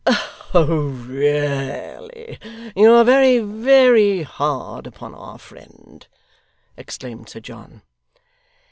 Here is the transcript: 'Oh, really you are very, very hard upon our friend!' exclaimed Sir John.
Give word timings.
'Oh, 0.07 0.87
really 1.05 2.39
you 2.75 2.91
are 2.91 3.03
very, 3.03 3.37
very 3.37 4.23
hard 4.23 4.87
upon 4.87 5.13
our 5.13 5.37
friend!' 5.37 6.07
exclaimed 6.75 7.29
Sir 7.29 7.39
John. 7.39 7.83